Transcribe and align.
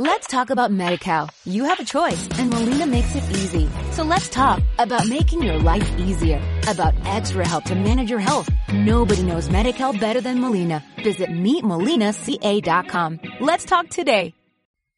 Let's 0.00 0.26
talk 0.28 0.48
about 0.48 0.70
MediCal. 0.70 1.28
You 1.44 1.64
have 1.64 1.78
a 1.78 1.84
choice 1.84 2.26
and 2.38 2.48
Molina 2.48 2.86
makes 2.86 3.14
it 3.14 3.22
easy. 3.36 3.68
So 3.92 4.02
let's 4.02 4.30
talk 4.30 4.62
about 4.78 5.06
making 5.06 5.42
your 5.42 5.58
life 5.58 5.86
easier, 5.98 6.40
about 6.66 6.94
extra 7.04 7.46
help 7.46 7.64
to 7.64 7.74
manage 7.74 8.08
your 8.08 8.18
health. 8.18 8.48
Nobody 8.72 9.22
knows 9.22 9.50
MediCal 9.50 10.00
better 10.00 10.22
than 10.22 10.40
Molina. 10.40 10.82
Visit 11.04 11.28
meetmolinaca.com. 11.28 13.20
Let's 13.40 13.66
talk 13.66 13.90
today. 13.90 14.32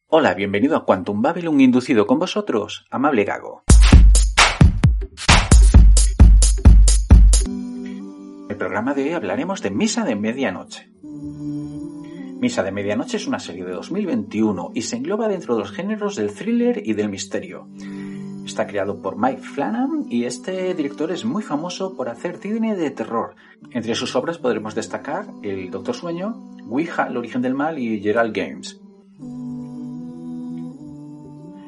Hola, 0.07 0.35
bienvenido 0.35 0.77
a 0.77 0.85
Quantum 0.85 1.21
Babylon 1.21 1.59
inducido 1.59 2.07
con 2.07 2.17
vosotros, 2.19 2.85
amable 2.89 3.25
Gago. 3.25 3.65
En 7.45 8.47
el 8.49 8.55
programa 8.55 8.93
de 8.93 9.03
hoy 9.03 9.11
hablaremos 9.11 9.61
de 9.61 9.69
Misa 9.69 10.05
de 10.05 10.15
Medianoche. 10.15 10.93
Misa 12.43 12.61
de 12.61 12.73
Medianoche 12.73 13.15
es 13.15 13.25
una 13.25 13.39
serie 13.39 13.63
de 13.63 13.71
2021 13.71 14.71
y 14.73 14.81
se 14.81 14.97
engloba 14.97 15.29
dentro 15.29 15.55
de 15.55 15.61
los 15.61 15.71
géneros 15.71 16.17
del 16.17 16.33
thriller 16.33 16.81
y 16.85 16.91
del 16.91 17.07
misterio. 17.07 17.69
Está 18.45 18.67
creado 18.67 19.01
por 19.01 19.17
Mike 19.17 19.43
Flanagan 19.43 20.07
y 20.09 20.25
este 20.25 20.73
director 20.73 21.09
es 21.13 21.23
muy 21.23 21.41
famoso 21.41 21.95
por 21.95 22.09
hacer 22.09 22.35
cine 22.39 22.75
de 22.75 22.91
terror. 22.91 23.35
Entre 23.71 23.95
sus 23.95 24.13
obras 24.17 24.39
podremos 24.39 24.75
destacar 24.75 25.27
El 25.41 25.71
Doctor 25.71 25.95
Sueño, 25.95 26.35
Ouija, 26.67 27.07
El 27.07 27.15
origen 27.15 27.41
del 27.41 27.53
mal 27.53 27.79
y 27.79 28.01
Gerald 28.01 28.35
Games. 28.35 28.77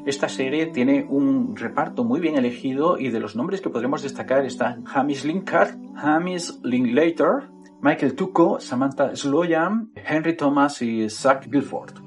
Esta 0.06 0.28
serie 0.28 0.66
tiene 0.66 1.06
un 1.08 1.56
reparto 1.56 2.04
muy 2.04 2.20
bien 2.20 2.36
elegido 2.36 3.00
y 3.00 3.12
de 3.12 3.22
los 3.22 3.38
nombres 3.38 3.62
que 3.62 3.70
podremos 3.70 4.04
destacar 4.04 4.46
están 4.46 4.84
Hamish 4.94 5.24
Linkard, 5.24 5.78
Hamish 5.96 6.62
Linklater, 6.64 7.55
Michael 7.86 8.16
Tuco, 8.16 8.60
Samantha 8.60 9.16
Sloyan, 9.16 9.92
Henry 9.94 10.36
Thomas 10.36 10.82
y 10.82 11.08
Zach 11.08 11.48
Guilford. 11.48 12.00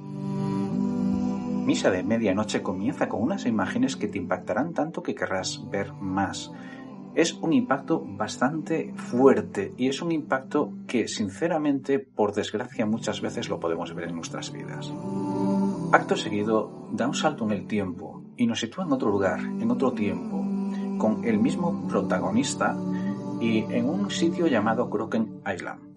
Misa 1.64 1.92
de 1.92 2.02
Medianoche 2.02 2.64
comienza 2.64 3.08
con 3.08 3.22
unas 3.22 3.46
imágenes 3.46 3.94
que 3.94 4.08
te 4.08 4.18
impactarán 4.18 4.74
tanto 4.74 5.04
que 5.04 5.14
querrás 5.14 5.62
ver 5.70 5.92
más. 5.92 6.50
Es 7.14 7.32
un 7.34 7.52
impacto 7.52 8.04
bastante 8.04 8.92
fuerte 8.96 9.72
y 9.76 9.86
es 9.86 10.02
un 10.02 10.10
impacto 10.10 10.72
que 10.88 11.06
sinceramente, 11.06 12.00
por 12.00 12.34
desgracia, 12.34 12.84
muchas 12.84 13.20
veces 13.20 13.48
lo 13.48 13.60
podemos 13.60 13.94
ver 13.94 14.08
en 14.08 14.16
nuestras 14.16 14.52
vidas. 14.52 14.92
Acto 15.92 16.16
seguido, 16.16 16.88
da 16.90 17.06
un 17.06 17.14
salto 17.14 17.44
en 17.44 17.52
el 17.52 17.68
tiempo 17.68 18.24
y 18.36 18.48
nos 18.48 18.58
sitúa 18.58 18.84
en 18.84 18.94
otro 18.94 19.10
lugar, 19.10 19.38
en 19.38 19.70
otro 19.70 19.92
tiempo, 19.92 20.44
con 20.98 21.24
el 21.24 21.38
mismo 21.38 21.86
protagonista 21.86 22.76
y 23.40 23.58
en 23.58 23.88
un 23.88 24.10
sitio 24.10 24.46
llamado 24.46 24.90
Croken 24.90 25.42
Island. 25.52 25.88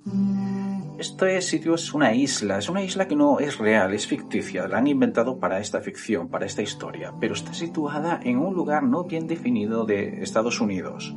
Este 1.01 1.41
sitio 1.41 1.73
es 1.73 1.93
una 1.93 2.13
isla, 2.13 2.59
es 2.59 2.69
una 2.69 2.83
isla 2.83 3.07
que 3.07 3.15
no 3.15 3.39
es 3.39 3.57
real, 3.57 3.93
es 3.93 4.05
ficticia, 4.05 4.67
la 4.67 4.77
han 4.77 4.87
inventado 4.87 5.39
para 5.39 5.59
esta 5.59 5.81
ficción, 5.81 6.27
para 6.27 6.45
esta 6.45 6.61
historia, 6.61 7.13
pero 7.19 7.33
está 7.33 7.53
situada 7.53 8.19
en 8.21 8.37
un 8.37 8.53
lugar 8.53 8.83
no 8.83 9.05
bien 9.05 9.25
definido 9.25 9.85
de 9.85 10.21
Estados 10.21 10.61
Unidos. 10.61 11.15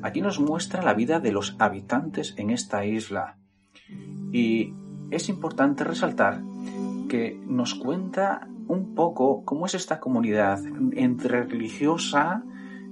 Aquí 0.00 0.22
nos 0.22 0.40
muestra 0.40 0.82
la 0.82 0.94
vida 0.94 1.20
de 1.20 1.32
los 1.32 1.56
habitantes 1.58 2.34
en 2.38 2.48
esta 2.50 2.86
isla 2.86 3.36
y 4.32 4.72
es 5.10 5.28
importante 5.28 5.84
resaltar 5.84 6.40
que 7.08 7.38
nos 7.46 7.74
cuenta 7.74 8.48
un 8.68 8.94
poco 8.94 9.44
cómo 9.44 9.66
es 9.66 9.74
esta 9.74 10.00
comunidad 10.00 10.60
entre 10.92 11.44
religiosa 11.44 12.42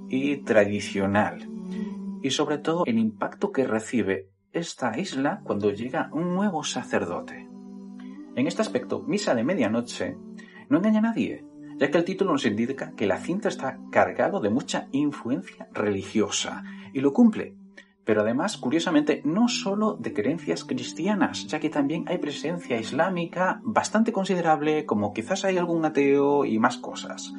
y 0.09 0.37
tradicional 0.37 1.56
y 2.27 2.31
sobre 2.31 2.57
todo 2.57 2.83
el 2.85 2.99
impacto 2.99 3.53
que 3.53 3.65
recibe 3.65 4.27
esta 4.51 4.99
isla 4.99 5.39
cuando 5.45 5.71
llega 5.71 6.09
un 6.11 6.35
nuevo 6.35 6.61
sacerdote. 6.61 7.47
En 8.35 8.47
este 8.47 8.61
aspecto, 8.61 9.01
Misa 9.01 9.33
de 9.33 9.45
Medianoche 9.45 10.17
no 10.69 10.77
engaña 10.77 10.99
a 10.99 11.03
nadie, 11.03 11.45
ya 11.77 11.89
que 11.89 11.97
el 11.97 12.03
título 12.03 12.33
nos 12.33 12.45
indica 12.45 12.91
que 12.97 13.07
la 13.07 13.17
cinta 13.17 13.47
está 13.47 13.79
cargado 13.91 14.41
de 14.41 14.49
mucha 14.49 14.89
influencia 14.91 15.69
religiosa 15.71 16.63
y 16.93 16.99
lo 16.99 17.13
cumple. 17.13 17.55
Pero 18.03 18.21
además, 18.21 18.57
curiosamente, 18.57 19.21
no 19.23 19.47
solo 19.47 19.93
de 19.93 20.13
creencias 20.13 20.65
cristianas, 20.65 21.47
ya 21.47 21.59
que 21.61 21.69
también 21.69 22.03
hay 22.07 22.17
presencia 22.17 22.77
islámica 22.77 23.61
bastante 23.63 24.11
considerable, 24.11 24.85
como 24.85 25.13
quizás 25.13 25.45
hay 25.45 25.57
algún 25.57 25.85
ateo 25.85 26.43
y 26.43 26.59
más 26.59 26.77
cosas. 26.77 27.33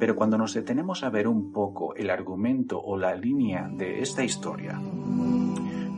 Pero 0.00 0.16
cuando 0.16 0.38
nos 0.38 0.54
detenemos 0.54 1.04
a 1.04 1.10
ver 1.10 1.28
un 1.28 1.52
poco 1.52 1.94
el 1.94 2.08
argumento 2.08 2.80
o 2.80 2.96
la 2.96 3.14
línea 3.14 3.68
de 3.70 4.00
esta 4.00 4.24
historia, 4.24 4.80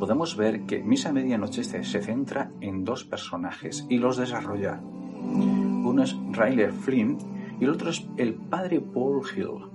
podemos 0.01 0.37
ver 0.37 0.67
que 0.67 0.83
Misa 0.83 1.13
Medianoche 1.13 1.63
se, 1.63 1.85
centra 1.85 2.51
en 2.61 2.85
dos 2.85 3.05
personajes 3.05 3.87
y 3.89 3.99
los 3.99 4.17
desarrolla. 4.17 4.81
Uno 4.83 6.03
es 6.03 6.17
Ryler 6.33 6.73
Flynn 6.73 7.17
y 7.61 7.65
el 7.65 7.71
otro 7.71 7.91
es 7.91 8.05
el 8.17 8.35
padre 8.35 8.81
Paul 8.81 9.23
Hill. 9.37 9.71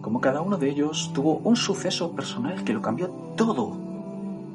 Como 0.00 0.22
cada 0.22 0.40
uno 0.40 0.56
de 0.56 0.70
ellos 0.70 1.12
tuvo 1.14 1.36
un 1.36 1.56
suceso 1.56 2.16
personal 2.16 2.64
que 2.64 2.72
lo 2.72 2.80
cambió 2.80 3.08
todo 3.36 3.76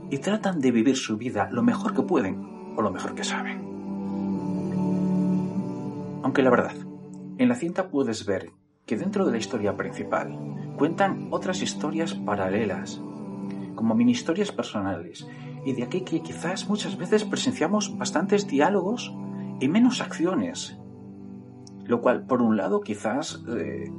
y 0.10 0.18
tratan 0.18 0.60
de 0.60 0.72
vivir 0.72 0.98
su 0.98 1.18
vida 1.18 1.50
lo 1.52 1.62
mejor 1.62 1.94
que 1.94 2.02
pueden 2.02 2.74
o 2.76 2.82
lo 2.82 2.90
mejor 2.90 3.14
que 3.14 3.24
saben. 3.24 3.62
Aunque 6.24 6.42
la 6.42 6.50
verdad, 6.50 6.74
en 7.38 7.50
la 7.50 7.56
cinta 7.56 7.90
puedes 7.90 8.26
ver 8.26 8.52
que 8.86 8.98
dentro 8.98 9.26
de 9.26 9.32
la 9.32 9.38
historia 9.38 9.76
principal 9.76 10.38
cuentan 10.78 11.28
otras 11.32 11.62
historias 11.62 12.14
paralelas, 12.14 13.02
como 13.76 13.96
mini 13.96 14.12
historias 14.12 14.52
personales, 14.52 15.28
y 15.66 15.74
de 15.74 15.84
aquí 15.84 16.02
que 16.02 16.22
quizás 16.22 16.68
muchas 16.70 16.98
veces 16.98 17.24
presenciamos 17.24 17.98
bastantes 17.98 18.48
diálogos 18.48 19.14
y 19.60 19.68
menos 19.68 20.02
acciones, 20.02 20.78
lo 21.86 22.02
cual 22.02 22.26
por 22.26 22.42
un 22.42 22.58
lado 22.58 22.82
quizás 22.82 23.44
eh, 23.48 23.92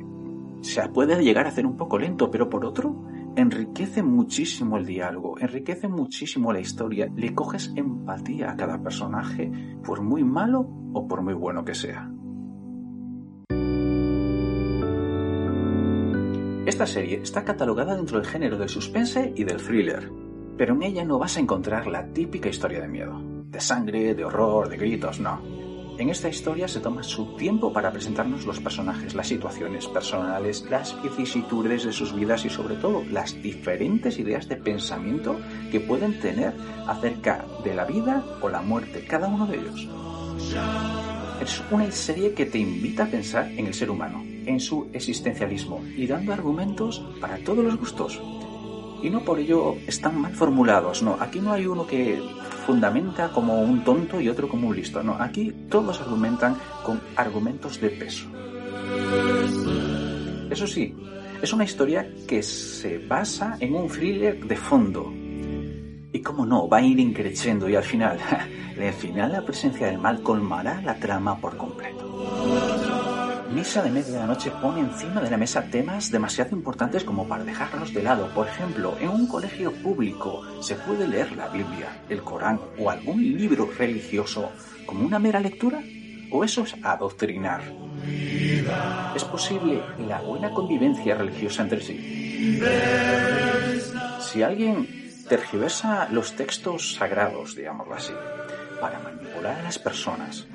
se 0.61 0.89
puede 0.89 1.23
llegar 1.23 1.47
a 1.47 1.51
hacer 1.51 1.67
un 1.67 1.77
poco 1.77 1.99
lento, 1.99 2.31
pero 2.31 2.49
por 2.49 2.65
otro 2.65 3.07
enriquece 3.37 4.03
muchísimo 4.03 4.77
el 4.77 4.87
diálogo, 4.87 5.39
enriquece 5.41 5.89
muchísimo 5.89 6.53
la 6.53 6.61
historia, 6.61 7.11
le 7.17 7.35
coges 7.35 7.73
empatía 7.75 8.51
a 8.51 8.57
cada 8.57 8.81
personaje, 8.83 9.51
por 9.85 10.03
muy 10.03 10.23
malo 10.23 10.69
o 10.93 11.09
por 11.09 11.23
muy 11.23 11.35
bueno 11.35 11.65
que 11.65 11.75
sea. 11.75 12.14
Esta 16.75 16.89
serie 16.89 17.21
está 17.23 17.45
catalogada 17.45 17.95
dentro 17.95 18.19
del 18.19 18.27
género 18.27 18.59
del 18.59 18.69
suspense 18.69 19.33
y 19.37 19.45
del 19.45 19.63
thriller, 19.63 20.11
pero 20.59 20.75
en 20.75 20.83
ella 20.83 21.05
no 21.05 21.21
vas 21.21 21.37
a 21.37 21.41
encontrar 21.41 21.87
la 21.87 22.09
típica 22.09 22.49
historia 22.49 22.81
de 22.81 22.89
miedo, 22.89 23.17
de 23.47 23.61
sangre, 23.61 24.13
de 24.17 24.25
horror, 24.25 24.69
de 24.69 24.77
gritos, 24.77 25.21
no. 25.21 25.41
En 26.01 26.11
esta 26.11 26.29
historia 26.29 26.67
se 26.67 26.81
toma 26.81 27.05
su 27.05 27.37
tiempo 27.37 27.73
para 27.73 27.93
presentarnos 27.93 28.45
los 28.45 28.59
personajes, 28.59 29.15
las 29.15 29.29
situaciones 29.29 29.87
personales, 29.87 30.69
las 30.69 31.01
vicisitudes 31.01 31.85
de 31.85 31.93
sus 31.93 32.13
vidas 32.13 32.45
y 32.45 32.51
sobre 32.51 32.75
todo 32.75 33.05
las 33.09 33.41
diferentes 33.41 34.19
ideas 34.19 34.49
de 34.49 34.57
pensamiento 34.57 35.39
que 35.71 35.79
pueden 35.79 36.19
tener 36.19 36.55
acerca 36.89 37.45
de 37.63 37.73
la 37.73 37.85
vida 37.85 38.25
o 38.41 38.49
la 38.49 38.63
muerte, 38.63 39.05
cada 39.07 39.29
uno 39.29 39.47
de 39.47 39.59
ellos. 39.59 39.89
Es 41.41 41.63
una 41.71 41.89
serie 41.93 42.35
que 42.35 42.47
te 42.47 42.59
invita 42.59 43.05
a 43.05 43.07
pensar 43.07 43.49
en 43.53 43.69
el 43.69 43.75
ser 43.75 43.91
humano, 43.93 44.34
en 44.47 44.61
su 44.61 44.89
existencialismo 44.93 45.83
y 45.97 46.07
dando 46.07 46.33
argumentos 46.33 47.05
para 47.21 47.39
todos 47.39 47.65
los 47.65 47.77
gustos. 47.77 48.21
Y 49.03 49.11
no 49.11 49.21
por 49.21 49.39
ello 49.39 49.77
están 49.87 50.21
mal 50.21 50.35
formulados, 50.35 51.03
no, 51.03 51.17
aquí 51.21 51.41
no 51.41 51.53
hay 51.53 51.67
uno 51.67 51.87
que 51.87 52.23
fundamenta 52.67 53.31
como 53.31 53.61
un 53.61 53.85
tonto 53.85 54.21
y 54.21 54.29
otro 54.29 54.49
como 54.49 54.69
un 54.69 54.77
listo, 54.77 55.03
no, 55.03 55.17
aquí 55.21 55.53
todos 55.69 56.01
argumentan 56.01 56.57
con 56.83 57.01
argumentos 57.17 57.81
de 57.81 57.91
peso. 57.91 58.27
Eso 60.51 60.67
sí, 60.67 60.95
es 61.43 61.53
una 61.53 61.65
historia 61.65 62.09
que 62.27 62.43
se 62.43 62.99
basa 62.99 63.57
en 63.61 63.75
un 63.75 63.89
thriller 63.89 64.47
de 64.47 64.57
fondo. 64.57 65.13
Y 66.13 66.21
cómo 66.21 66.47
no, 66.47 66.69
va 66.69 66.79
a 66.79 66.83
ir 66.83 66.99
increciendo 66.99 67.69
y 67.69 67.77
al 67.77 67.83
final, 67.83 68.19
al 68.81 68.93
final 68.95 69.33
la 69.33 69.45
presencia 69.45 69.89
del 69.89 69.99
mal 69.99 70.23
colmará 70.23 70.81
la 70.81 70.95
trama 70.99 71.39
por 71.39 71.57
completo. 71.57 72.74
Misa 73.51 73.83
de 73.83 73.91
Medianoche 73.91 74.51
pone 74.51 74.81
encima 74.81 75.21
de 75.21 75.31
la 75.31 75.37
mesa 75.37 75.63
temas 75.63 76.11
demasiado 76.11 76.57
importantes 76.57 77.05
como 77.05 77.29
para 77.29 77.45
dejarlos 77.45 77.93
de 77.93 78.03
lado. 78.03 78.33
Por 78.35 78.49
ejemplo, 78.49 78.97
en 78.99 79.11
un 79.11 79.27
colegio 79.27 79.73
público 79.73 80.43
se 80.61 80.75
puede 80.75 81.07
leer 81.07 81.33
la 81.33 81.49
Biblia, 81.49 82.03
el 82.09 82.23
Corán 82.23 82.61
o 82.79 82.91
algún 82.91 83.23
libro 83.23 83.71
religioso 83.79 84.51
como 84.87 85.05
una 85.05 85.19
mera 85.19 85.41
lectura 85.41 85.83
o 86.31 86.43
eso 86.43 86.63
es 86.63 86.75
adoctrinar. 86.83 87.63
¿Es 89.15 89.25
posible 89.25 89.83
la 90.09 90.21
buena 90.21 90.51
convivencia 90.51 91.15
religiosa 91.15 91.63
entre 91.63 91.81
sí? 91.81 92.61
Si 94.21 94.43
alguien 94.43 94.89
tergiversa 95.29 96.09
los 96.11 96.35
textos 96.35 96.95
sagrados, 96.95 97.55
digámoslo 97.55 97.95
así, 97.95 98.13
para 98.81 98.99
manipular 98.99 99.59
a 99.59 99.63
las 99.63 99.79
personas, 99.79 100.47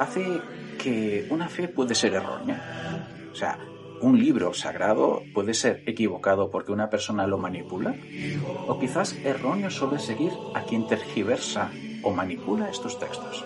hace 0.00 0.40
que 0.88 1.26
una 1.30 1.48
fe 1.48 1.68
puede 1.68 1.94
ser 1.94 2.14
errónea. 2.14 3.06
O 3.30 3.34
sea, 3.34 3.58
un 4.00 4.18
libro 4.18 4.54
sagrado 4.54 5.22
puede 5.34 5.52
ser 5.54 5.82
equivocado 5.86 6.50
porque 6.50 6.72
una 6.72 6.88
persona 6.88 7.26
lo 7.26 7.36
manipula. 7.36 7.94
O 8.66 8.78
quizás 8.78 9.14
erróneo 9.24 9.70
solo 9.70 9.98
seguir 9.98 10.32
a 10.54 10.62
quien 10.62 10.86
tergiversa 10.86 11.70
o 12.02 12.10
manipula 12.10 12.70
estos 12.70 12.98
textos. 12.98 13.44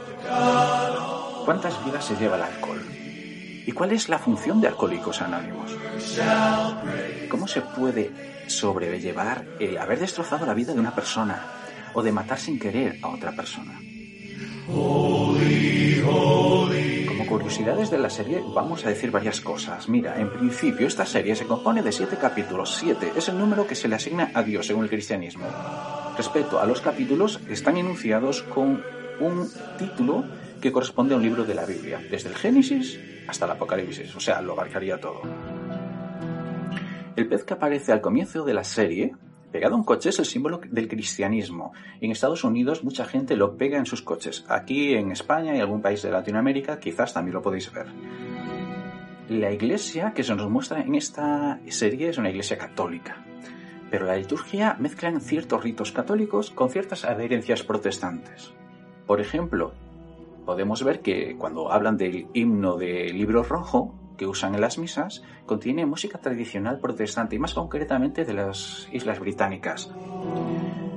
¿Cuántas 1.45 1.85
vidas 1.85 2.05
se 2.05 2.17
lleva 2.17 2.37
el 2.37 2.43
alcohol? 2.43 2.81
¿Y 3.67 3.73
cuál 3.73 3.93
es 3.93 4.09
la 4.09 4.19
función 4.19 4.61
de 4.61 4.69
Alcohólicos 4.69 5.21
Anónimos? 5.23 5.77
¿Cómo 7.29 7.49
se 7.49 7.63
puede 7.63 8.11
sobrellevar 8.47 9.45
el 9.59 9.79
haber 9.79 9.99
destrozado 10.01 10.47
la 10.47 10.55
vida 10.55 10.75
de 10.75 10.81
una 10.81 10.95
persona 10.95 11.43
o 11.95 12.03
de 12.03 12.13
matar 12.13 12.39
sin 12.39 12.59
querer 12.59 12.99
a 13.03 13.09
otra 13.09 13.33
persona? 13.33 13.81
Como 14.67 16.62
curiosidades 17.33 17.91
de 17.91 17.97
la 17.97 18.11
serie 18.11 18.43
vamos 18.55 18.85
a 18.85 18.91
decir 18.91 19.11
varias 19.11 19.41
cosas. 19.41 19.89
Mira, 19.89 20.21
en 20.21 20.31
principio 20.31 20.87
esta 20.87 21.07
serie 21.07 21.35
se 21.35 21.47
compone 21.47 21.83
de 21.83 21.91
siete 21.91 22.19
capítulos. 22.19 22.77
Siete 22.77 23.11
es 23.17 23.27
el 23.31 23.39
número 23.39 23.67
que 23.67 23.75
se 23.75 23.89
le 23.89 23.95
asigna 23.95 24.31
a 24.35 24.43
Dios 24.43 24.67
según 24.67 24.85
el 24.85 24.91
cristianismo. 24.91 25.47
Respecto 26.15 26.61
a 26.61 26.67
los 26.67 26.83
capítulos, 26.83 27.41
están 27.49 27.79
enunciados 27.79 28.43
con 28.43 28.85
un 29.19 29.49
título 29.79 30.25
que 30.61 30.73
corresponde 30.73 31.15
a 31.15 31.17
un 31.17 31.23
libro 31.23 31.45
de 31.45 31.55
la 31.55 31.65
Biblia, 31.65 32.03
desde 32.11 32.29
el 32.29 32.35
Génesis 32.35 33.01
hasta 33.27 33.47
el 33.47 33.53
Apocalipsis, 33.53 34.15
o 34.15 34.21
sea, 34.21 34.43
lo 34.43 34.53
abarcaría 34.53 35.01
todo. 35.01 35.23
El 37.17 37.29
pez 37.29 37.45
que 37.45 37.55
aparece 37.55 37.93
al 37.93 38.03
comienzo 38.03 38.45
de 38.45 38.53
la 38.53 38.65
serie 38.65 39.15
Pegado 39.53 39.75
a 39.75 39.79
un 39.79 39.85
coche 39.85 40.09
es 40.09 40.19
el 40.19 40.25
símbolo 40.25 40.63
del 40.71 40.89
cristianismo. 40.89 41.75
En 42.01 42.11
Estados 42.11 42.43
Unidos 42.43 42.85
mucha 42.85 43.05
gente 43.05 43.37
lo 43.37 43.59
pega 43.59 43.77
en 43.77 43.85
sus 43.85 44.01
coches. 44.01 44.47
Aquí 44.49 44.95
en 44.95 45.13
España 45.13 45.55
y 45.55 45.61
algún 45.61 45.83
país 45.83 46.01
de 46.01 46.11
Latinoamérica 46.11 46.81
quizás 46.81 47.13
también 47.13 47.35
lo 47.35 47.43
podéis 47.43 47.71
ver. 47.71 47.87
La 49.29 49.53
iglesia 49.53 50.15
que 50.15 50.25
se 50.25 50.35
nos 50.35 50.51
muestra 50.51 50.81
en 50.81 50.95
esta 50.95 51.61
serie 51.69 52.09
es 52.09 52.17
una 52.17 52.31
iglesia 52.31 52.57
católica. 52.57 53.25
Pero 53.91 54.07
la 54.07 54.17
liturgia 54.17 54.75
mezcla 54.81 55.21
ciertos 55.21 55.63
ritos 55.63 55.93
católicos 55.93 56.51
con 56.51 56.71
ciertas 56.71 57.05
adherencias 57.05 57.63
protestantes. 57.63 58.55
Por 59.07 59.21
ejemplo, 59.21 59.75
podemos 60.47 60.83
ver 60.83 61.01
que 61.01 61.37
cuando 61.37 61.71
hablan 61.71 61.99
del 61.99 62.27
himno 62.33 62.79
del 62.79 63.19
libro 63.19 63.43
rojo, 63.43 64.02
que 64.17 64.27
usan 64.27 64.55
en 64.55 64.61
las 64.61 64.79
misas 64.79 65.23
contiene 65.47 65.87
música 65.87 66.19
tradicional 66.19 66.79
protestante 66.81 67.37
y 67.37 67.39
más 67.39 67.55
concretamente 67.55 68.25
de 68.25 68.35
las 68.35 68.89
Islas 68.93 69.19
Británicas. 69.19 69.91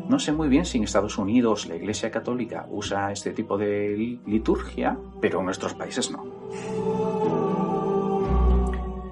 No 0.07 0.19
sé 0.19 0.31
muy 0.31 0.47
bien 0.47 0.65
si 0.65 0.77
en 0.77 0.83
Estados 0.83 1.17
Unidos 1.17 1.65
la 1.67 1.75
Iglesia 1.75 2.11
Católica 2.11 2.67
usa 2.69 3.11
este 3.11 3.31
tipo 3.31 3.57
de 3.57 4.19
liturgia, 4.25 4.97
pero 5.19 5.39
en 5.39 5.45
nuestros 5.45 5.73
países 5.73 6.11
no. 6.11 6.23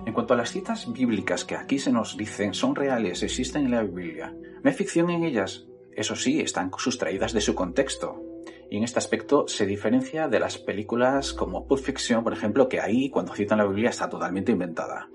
En 0.06 0.14
cuanto 0.14 0.36
a 0.36 0.38
las 0.38 0.52
citas 0.52 0.92
bíblicas 0.94 1.46
que 1.46 1.56
aquí 1.56 1.80
se 1.80 1.92
nos 1.92 2.16
dicen 2.16 2.54
son 2.54 2.76
reales, 2.76 3.24
existen 3.24 3.66
en 3.66 3.72
la 3.72 3.82
Biblia, 3.82 4.32
no 4.32 4.70
hay 4.70 4.76
ficción 4.76 5.10
en 5.10 5.24
ellas, 5.24 5.66
eso 5.96 6.16
sí, 6.16 6.40
están 6.40 6.72
sustraídas 6.78 7.34
de 7.34 7.42
su 7.42 7.56
contexto, 7.56 8.22
y 8.74 8.78
en 8.78 8.84
este 8.84 8.98
aspecto 8.98 9.48
se 9.48 9.68
diferencia 9.68 10.28
de 10.28 10.40
las 10.40 10.58
películas 10.58 11.31
como 11.31 11.68
Pulp 11.68 11.84
Fiction, 11.84 12.24
por 12.24 12.34
ejemplo, 12.34 12.68
que 12.68 12.80
ahí 12.80 13.08
cuando 13.08 13.31
citan 13.36 13.60
la 13.60 13.68
Biblia 13.68 13.92
está 13.92 14.10
totalmente 14.10 14.52
inventada. 14.52 15.08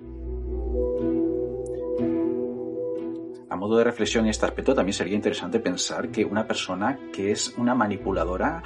A 3.50 3.56
modo 3.56 3.78
de 3.78 3.82
reflexión 3.82 4.26
en 4.26 4.30
este 4.30 4.46
aspecto 4.46 4.76
también 4.76 4.92
sería 4.92 5.16
interesante 5.16 5.58
pensar 5.58 6.10
que 6.10 6.24
una 6.24 6.46
persona 6.46 7.00
que 7.12 7.32
es 7.32 7.52
una 7.58 7.74
manipuladora 7.74 8.62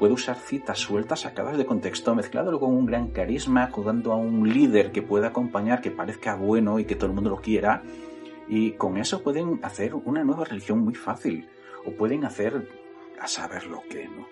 puede 0.00 0.14
usar 0.14 0.34
citas 0.34 0.80
sueltas 0.80 1.20
sacadas 1.20 1.56
de 1.56 1.64
contexto, 1.64 2.12
mezclándolo 2.16 2.58
con 2.58 2.74
un 2.74 2.84
gran 2.84 3.10
carisma, 3.10 3.70
jugando 3.70 4.10
a 4.10 4.16
un 4.16 4.52
líder 4.52 4.90
que 4.90 5.02
pueda 5.02 5.28
acompañar, 5.28 5.80
que 5.80 5.92
parezca 5.92 6.34
bueno 6.34 6.80
y 6.80 6.84
que 6.84 6.96
todo 6.96 7.06
el 7.06 7.14
mundo 7.14 7.30
lo 7.30 7.40
quiera. 7.40 7.84
Y 8.48 8.72
con 8.72 8.96
eso 8.96 9.22
pueden 9.22 9.60
hacer 9.62 9.94
una 9.94 10.24
nueva 10.24 10.44
religión 10.46 10.80
muy 10.80 10.96
fácil. 10.96 11.48
O 11.86 11.92
pueden 11.92 12.24
hacer 12.24 12.81
a 13.22 13.28
saber 13.28 13.66
lo 13.66 13.82
que 13.88 14.08
no. 14.08 14.26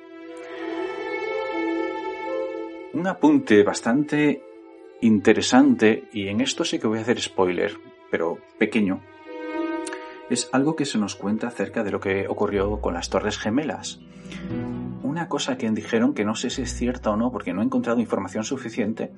Un 2.93 3.07
apunte 3.07 3.63
bastante 3.63 4.43
interesante, 5.01 6.09
y 6.13 6.27
en 6.27 6.41
esto 6.41 6.65
sí 6.65 6.79
que 6.79 6.89
voy 6.89 6.99
a 6.99 7.03
hacer 7.03 7.21
spoiler, 7.21 7.77
pero 8.11 8.39
pequeño, 8.59 9.01
es 10.29 10.49
algo 10.53 10.75
que 10.75 10.85
se 10.85 10.99
nos 10.99 11.15
cuenta 11.15 11.47
acerca 11.47 11.85
de 11.85 11.93
lo 11.93 12.01
que 12.01 12.27
ocurrió 12.29 12.81
con 12.81 12.95
las 12.95 13.09
Torres 13.11 13.39
Gemelas. 13.39 14.01
Una 15.03 15.29
cosa 15.29 15.57
que 15.57 15.71
dijeron 15.71 16.13
que 16.13 16.25
no 16.25 16.35
sé 16.35 16.51
si 16.51 16.63
es 16.63 16.75
cierta 16.75 17.11
o 17.11 17.17
no, 17.17 17.31
porque 17.31 17.53
no 17.53 17.63
he 17.63 17.65
encontrado 17.65 18.01
información 18.01 18.45
suficiente, 18.45 19.13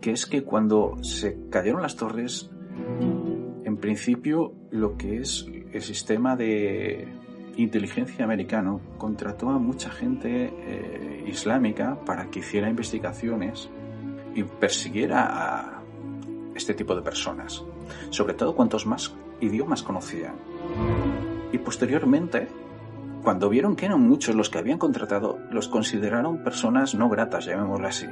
que 0.00 0.12
es 0.12 0.26
que 0.26 0.44
cuando 0.44 1.02
se 1.02 1.48
cayeron 1.50 1.82
las 1.82 1.96
torres, 1.96 2.50
en 3.64 3.76
principio 3.78 4.52
lo 4.70 4.96
que 4.96 5.18
es 5.18 5.46
el 5.72 5.82
sistema 5.82 6.36
de 6.36 7.08
inteligencia 7.56 8.24
americano 8.24 8.80
contrató 8.98 9.50
a 9.50 9.58
mucha 9.58 9.90
gente 9.90 10.52
eh, 10.52 11.24
islámica 11.26 11.98
para 12.04 12.26
que 12.26 12.40
hiciera 12.40 12.68
investigaciones 12.68 13.70
y 14.34 14.42
persiguiera 14.42 15.26
a 15.28 15.82
este 16.54 16.74
tipo 16.74 16.94
de 16.94 17.02
personas, 17.02 17.64
sobre 18.10 18.34
todo 18.34 18.54
cuantos 18.54 18.86
más 18.86 19.14
idiomas 19.40 19.82
conocían. 19.82 20.34
Y 21.52 21.58
posteriormente, 21.58 22.48
cuando 23.22 23.48
vieron 23.48 23.76
que 23.76 23.86
eran 23.86 24.00
muchos 24.00 24.34
los 24.34 24.50
que 24.50 24.58
habían 24.58 24.78
contratado, 24.78 25.38
los 25.50 25.68
consideraron 25.68 26.42
personas 26.42 26.94
no 26.94 27.08
gratas, 27.08 27.46
llamémoslo 27.46 27.88
así. 27.88 28.06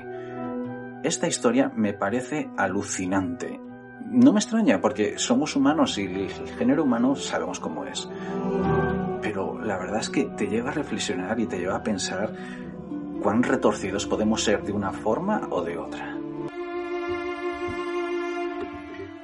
Esta 1.03 1.27
historia 1.27 1.71
me 1.77 1.93
parece 1.93 2.49
alucinante. 2.57 3.61
No 4.07 4.33
me 4.33 4.41
extraña 4.41 4.81
porque 4.81 5.19
somos 5.19 5.57
humanos 5.57 5.99
y 5.99 6.05
el 6.05 6.31
género 6.59 6.85
humano 6.85 7.17
sabemos 7.17 7.61
cómo 7.61 7.85
es 7.85 8.09
pero 9.35 9.59
la 9.59 9.77
verdad 9.79 9.99
es 9.99 10.11
que 10.11 10.27
te 10.27 10.47
lleva 10.47 10.71
a 10.71 10.75
reflexionar 10.75 11.41
y 11.41 11.47
te 11.47 11.59
lleva 11.59 11.75
a 11.75 11.83
pensar 11.83 12.33
cuán 13.21 13.43
retorcidos 13.43 14.07
podemos 14.07 14.45
ser 14.45 14.63
de 14.63 14.71
una 14.71 14.93
forma 14.93 15.49
o 15.51 15.61
de 15.61 15.77
otra. 15.77 16.17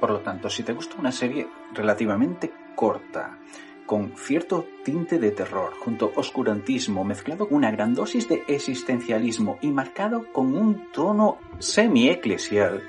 Por 0.01 0.09
lo 0.09 0.19
tanto, 0.19 0.49
si 0.49 0.63
te 0.63 0.73
gusta 0.73 0.97
una 0.99 1.13
serie 1.13 1.47
relativamente 1.73 2.51
corta, 2.75 3.37
con 3.85 4.17
cierto 4.17 4.65
tinte 4.83 5.17
de 5.17 5.31
terror, 5.31 5.75
junto 5.79 6.11
oscurantismo, 6.13 7.05
mezclado 7.05 7.47
con 7.47 7.59
una 7.59 7.71
gran 7.71 7.93
dosis 7.93 8.27
de 8.27 8.43
existencialismo 8.49 9.59
y 9.61 9.71
marcado 9.71 10.29
con 10.33 10.57
un 10.57 10.91
tono 10.91 11.37
semi-eclesial, 11.59 12.83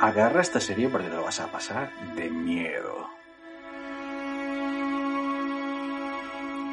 agarra 0.00 0.42
esta 0.42 0.60
serie 0.60 0.88
porque 0.90 1.08
te 1.08 1.16
lo 1.16 1.24
vas 1.24 1.40
a 1.40 1.50
pasar 1.50 1.90
de 2.14 2.30
miedo. 2.30 3.19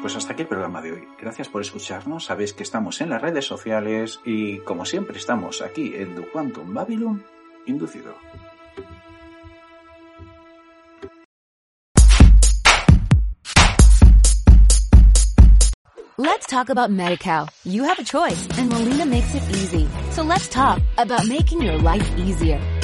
Pues 0.00 0.14
hasta 0.14 0.32
aquí 0.32 0.42
el 0.42 0.48
programa 0.48 0.80
de 0.80 0.92
hoy. 0.92 1.08
Gracias 1.20 1.48
por 1.48 1.60
escucharnos. 1.60 2.26
Sabéis 2.26 2.52
que 2.52 2.62
estamos 2.62 3.00
en 3.00 3.10
las 3.10 3.20
redes 3.20 3.44
sociales 3.44 4.20
y 4.24 4.58
como 4.58 4.84
siempre 4.84 5.18
estamos 5.18 5.60
aquí 5.60 5.94
en 5.94 6.14
The 6.14 6.22
Quantum 6.30 6.72
Babylon 6.72 7.24
Inducido. 7.66 8.14
Let's 16.20 16.46
talk 16.46 16.68
about 16.68 16.90
MediCal. 16.90 17.48
You 17.64 17.84
have 17.84 17.98
a 18.00 18.04
choice 18.04 18.48
and 18.58 18.72
Molina 18.72 19.06
makes 19.06 19.34
it 19.34 19.42
easy. 19.50 19.88
So 20.10 20.22
let's 20.22 20.48
talk 20.48 20.80
about 20.96 21.28
making 21.28 21.62
your 21.62 21.78
life 21.78 22.10
easier, 22.18 22.60